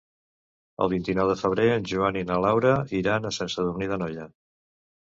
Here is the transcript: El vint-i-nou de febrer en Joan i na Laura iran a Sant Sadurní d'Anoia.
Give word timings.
El 0.85 0.89
vint-i-nou 0.93 1.29
de 1.33 1.35
febrer 1.43 1.69
en 1.75 1.87
Joan 1.93 2.19
i 2.23 2.25
na 2.31 2.41
Laura 2.47 2.75
iran 3.05 3.33
a 3.33 3.37
Sant 3.41 3.55
Sadurní 3.59 3.95
d'Anoia. 3.97 4.31